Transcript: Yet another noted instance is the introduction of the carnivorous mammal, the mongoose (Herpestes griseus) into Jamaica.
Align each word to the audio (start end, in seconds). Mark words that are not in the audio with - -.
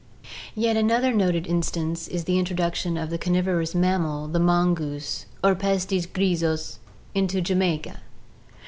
Yet 0.55 0.77
another 0.77 1.13
noted 1.13 1.45
instance 1.45 2.07
is 2.07 2.23
the 2.23 2.39
introduction 2.39 2.97
of 2.97 3.11
the 3.11 3.19
carnivorous 3.19 3.75
mammal, 3.75 4.27
the 4.27 4.39
mongoose 4.39 5.27
(Herpestes 5.43 6.07
griseus) 6.07 6.79
into 7.13 7.39
Jamaica. 7.39 7.99